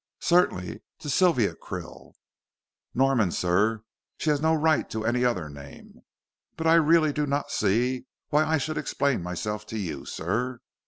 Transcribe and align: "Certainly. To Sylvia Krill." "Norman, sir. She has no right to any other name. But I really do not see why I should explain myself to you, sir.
"Certainly. 0.23 0.81
To 1.01 1.11
Sylvia 1.11 1.53
Krill." 1.53 2.13
"Norman, 2.95 3.29
sir. 3.29 3.83
She 4.17 4.31
has 4.31 4.41
no 4.41 4.55
right 4.55 4.89
to 4.89 5.05
any 5.05 5.23
other 5.23 5.47
name. 5.47 6.01
But 6.57 6.65
I 6.65 6.73
really 6.73 7.13
do 7.13 7.27
not 7.27 7.51
see 7.51 8.07
why 8.29 8.43
I 8.43 8.57
should 8.57 8.79
explain 8.79 9.21
myself 9.21 9.63
to 9.67 9.77
you, 9.77 10.05
sir. 10.05 10.59